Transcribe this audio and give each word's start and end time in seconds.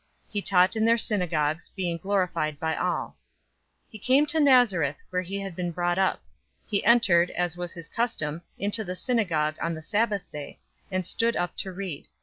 004:015 0.29 0.31
He 0.33 0.41
taught 0.41 0.75
in 0.75 0.83
their 0.85 0.97
synagogues, 0.97 1.69
being 1.75 1.97
glorified 1.99 2.59
by 2.59 2.75
all. 2.75 3.15
004:016 3.89 3.91
He 3.91 3.99
came 3.99 4.25
to 4.25 4.39
Nazareth, 4.39 5.03
where 5.11 5.21
he 5.21 5.39
had 5.41 5.55
been 5.55 5.69
brought 5.69 5.99
up. 5.99 6.23
He 6.65 6.83
entered, 6.83 7.29
as 7.29 7.55
was 7.55 7.73
his 7.73 7.87
custom, 7.87 8.41
into 8.57 8.83
the 8.83 8.95
synagogue 8.95 9.57
on 9.61 9.75
the 9.75 9.81
Sabbath 9.83 10.23
day, 10.31 10.57
and 10.89 11.05
stood 11.05 11.35
up 11.35 11.55
to 11.57 11.71
read. 11.71 12.07